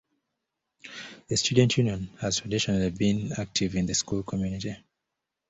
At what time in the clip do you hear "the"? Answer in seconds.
1.27-1.37, 3.85-3.93